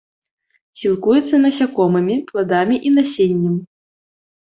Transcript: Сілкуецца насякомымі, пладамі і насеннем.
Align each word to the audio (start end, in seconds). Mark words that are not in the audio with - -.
Сілкуецца 0.83 1.35
насякомымі, 1.43 2.15
пладамі 2.31 2.75
і 2.89 2.95
насеннем. 2.97 3.55